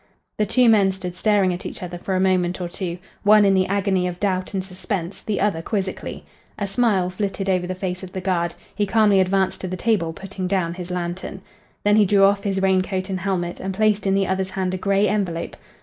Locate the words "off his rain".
12.23-12.81